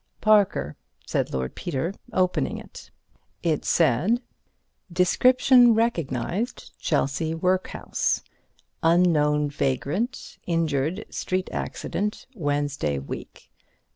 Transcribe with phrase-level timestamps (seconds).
[0.19, 2.89] "Parker," said Lord Peter, opening it.
[3.43, 4.19] It said:
[4.91, 8.23] "Description recognized Chelsea Workhouse.
[8.81, 13.51] Unknown vagrant injured street accident Wednesday week.